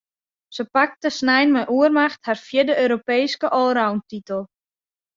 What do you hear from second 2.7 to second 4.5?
Europeeske allroundtitel.